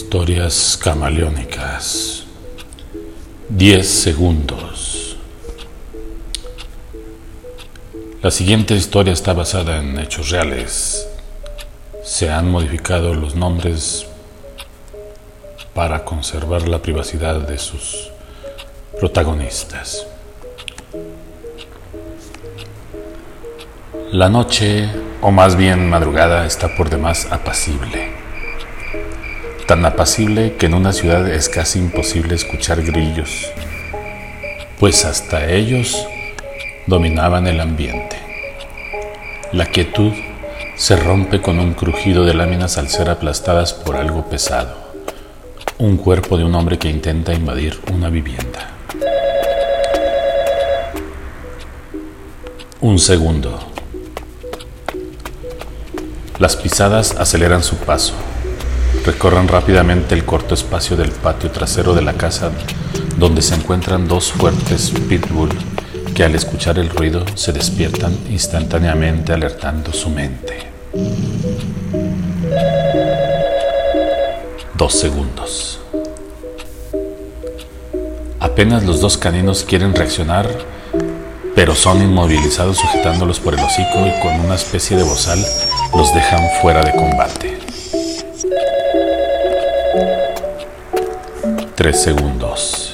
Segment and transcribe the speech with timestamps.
[0.00, 2.22] Historias camaleónicas.
[3.48, 5.16] 10 segundos.
[8.22, 11.08] La siguiente historia está basada en hechos reales.
[12.04, 14.06] Se han modificado los nombres
[15.74, 18.12] para conservar la privacidad de sus
[19.00, 20.06] protagonistas.
[24.12, 24.88] La noche,
[25.22, 28.17] o más bien madrugada, está por demás apacible
[29.68, 33.52] tan apacible que en una ciudad es casi imposible escuchar grillos,
[34.80, 36.06] pues hasta ellos
[36.86, 38.16] dominaban el ambiente.
[39.52, 40.14] La quietud
[40.74, 44.74] se rompe con un crujido de láminas al ser aplastadas por algo pesado,
[45.76, 48.70] un cuerpo de un hombre que intenta invadir una vivienda.
[52.80, 53.58] Un segundo.
[56.38, 58.14] Las pisadas aceleran su paso
[59.04, 62.50] recorren rápidamente el corto espacio del patio trasero de la casa
[63.16, 65.50] donde se encuentran dos fuertes pitbull
[66.14, 70.68] que al escuchar el ruido se despiertan instantáneamente alertando su mente.
[74.74, 75.80] Dos segundos.
[78.40, 80.48] Apenas los dos caninos quieren reaccionar,
[81.54, 85.38] pero son inmovilizados sujetándolos por el hocico y con una especie de bozal
[85.96, 87.58] los dejan fuera de combate.
[91.78, 92.92] Tres segundos.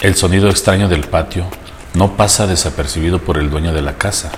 [0.00, 1.44] El sonido extraño del patio
[1.92, 4.30] no pasa desapercibido por el dueño de la casa,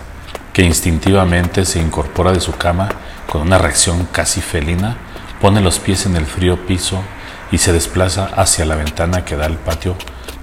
[0.52, 2.89] que instintivamente se incorpora de su cama
[3.30, 4.97] con una reacción casi felina,
[5.41, 7.00] pone los pies en el frío piso
[7.52, 9.94] y se desplaza hacia la ventana que da al patio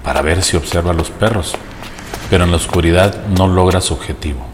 [0.02, 1.54] para ver si observa a los perros,
[2.30, 4.46] pero en la oscuridad no logra su objetivo,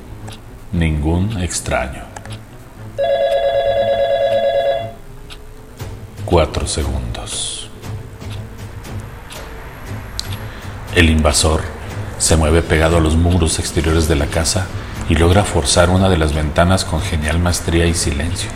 [0.73, 2.10] ningún extraño.
[6.31, 7.69] 4 segundos.
[10.95, 11.61] El invasor
[12.19, 14.69] se mueve pegado a los muros exteriores de la casa
[15.09, 18.49] y logra forzar una de las ventanas con genial maestría y silencio.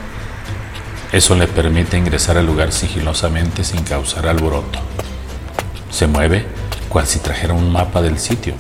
[1.10, 4.78] Eso le permite ingresar al lugar sigilosamente sin causar alboroto.
[5.90, 6.46] Se mueve
[6.88, 8.54] cual si trajera un mapa del sitio.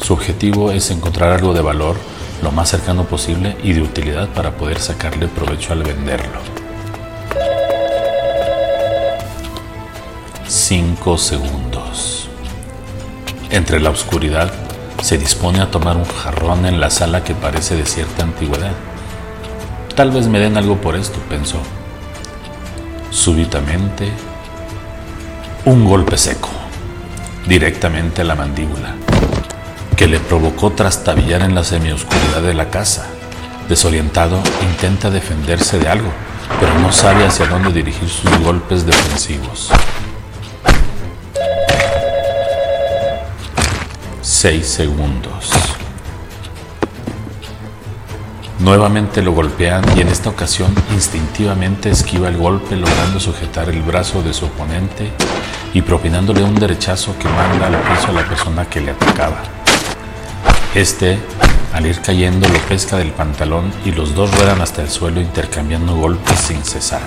[0.00, 1.94] Su objetivo es encontrar algo de valor
[2.42, 6.61] lo más cercano posible y de utilidad para poder sacarle provecho al venderlo.
[10.48, 12.28] 5 segundos.
[13.50, 14.52] Entre la oscuridad
[15.02, 18.72] se dispone a tomar un jarrón en la sala que parece de cierta antigüedad.
[19.94, 21.58] Tal vez me den algo por esto, pensó.
[23.10, 24.10] Súbitamente,
[25.64, 26.50] un golpe seco,
[27.46, 28.94] directamente a la mandíbula,
[29.96, 33.06] que le provocó trastabillar en la semioscuridad de la casa.
[33.68, 36.10] Desorientado, intenta defenderse de algo,
[36.58, 39.70] pero no sabe hacia dónde dirigir sus golpes defensivos.
[44.42, 45.52] 6 segundos.
[48.58, 54.20] Nuevamente lo golpean y en esta ocasión instintivamente esquiva el golpe logrando sujetar el brazo
[54.20, 55.12] de su oponente
[55.72, 59.44] y propinándole un derechazo que manda al piso a la persona que le atacaba.
[60.74, 61.20] Este,
[61.72, 65.94] al ir cayendo, lo pesca del pantalón y los dos ruedan hasta el suelo intercambiando
[65.94, 67.02] golpes sin cesar.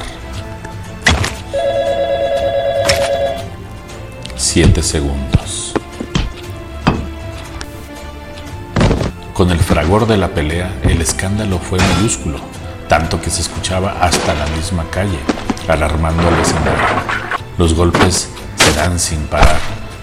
[4.38, 5.64] 7 segundos.
[9.35, 12.40] Con el fragor de la pelea, el escándalo fue mayúsculo,
[12.88, 15.19] tanto que se escuchaba hasta la misma calle,
[15.68, 16.85] alarmando al vecindario.
[17.57, 19.59] Los golpes se dan sin parar,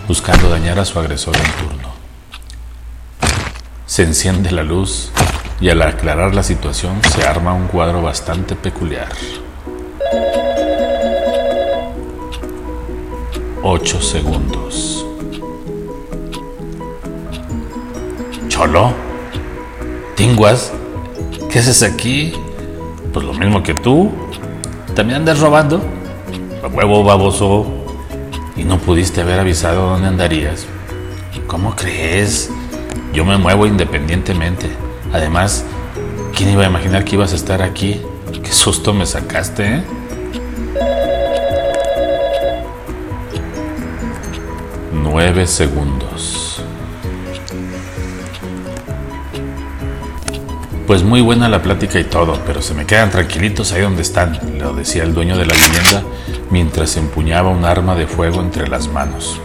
[0.06, 1.88] buscando dañar a su agresor en turno.
[3.87, 5.10] Se enciende la luz
[5.62, 9.09] y al aclarar la situación se arma un cuadro bastante peculiar.
[13.62, 15.06] 8 segundos.
[18.48, 19.11] ¿Cholo?
[20.16, 20.72] ¿Tinguas?
[21.50, 22.32] ¿Qué haces aquí?
[23.12, 24.10] Pues lo mismo que tú.
[24.94, 25.82] ¿También andas robando?
[26.72, 27.66] huevo baboso.
[28.56, 30.66] Y no pudiste haber avisado dónde andarías.
[31.47, 32.50] ¿Cómo crees?
[33.12, 34.70] Yo me muevo independientemente.
[35.12, 35.64] Además,
[36.34, 38.00] ¿quién iba a imaginar que ibas a estar aquí?
[38.42, 39.82] Qué susto me sacaste, ¿eh?
[44.92, 46.62] Nueve segundos.
[50.86, 54.38] Pues muy buena la plática y todo, pero se me quedan tranquilitos ahí donde están,
[54.58, 56.02] lo decía el dueño de la vivienda
[56.50, 59.40] mientras empuñaba un arma de fuego entre las manos.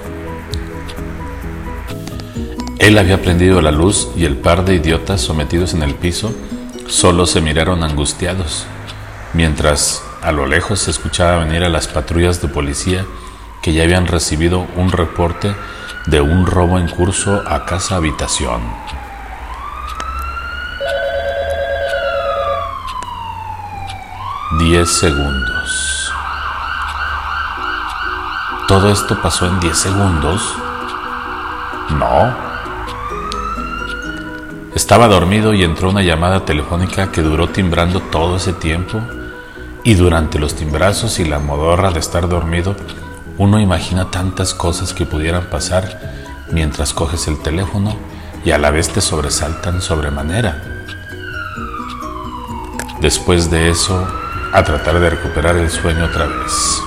[2.80, 6.34] Él había prendido la luz y el par de idiotas sometidos en el piso
[6.88, 8.66] solo se miraron angustiados,
[9.34, 13.06] mientras A lo lejos se escuchaba venir a las patrullas de policía
[13.62, 15.56] que ya habían recibido un reporte
[16.08, 18.62] de un robo en curso a casa habitación.
[24.60, 26.12] Diez segundos.
[28.68, 30.56] ¿Todo esto pasó en diez segundos?
[31.92, 32.36] No.
[34.74, 39.00] Estaba dormido y entró una llamada telefónica que duró timbrando todo ese tiempo
[39.84, 42.76] y durante los timbrazos y la modorra de estar dormido,
[43.38, 47.96] uno imagina tantas cosas que pudieran pasar mientras coges el teléfono
[48.44, 50.64] y a la vez te sobresaltan sobremanera.
[53.00, 54.08] Después de eso,
[54.54, 56.82] a tratar de recuperar el sueño otra vez.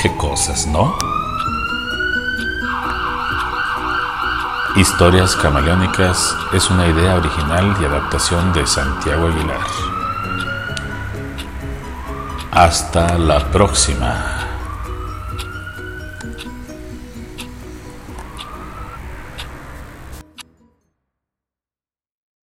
[0.00, 0.96] Qué cosas, ¿no?
[4.76, 9.58] Historias Camaleónicas es una idea original y adaptación de Santiago Aguilar.
[12.52, 14.47] Hasta la próxima.